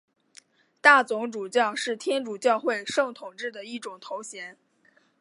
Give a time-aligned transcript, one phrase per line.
[0.81, 4.57] 大总主教是天主教会圣统制的一种头衔。